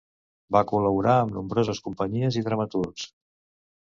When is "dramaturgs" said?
2.47-3.05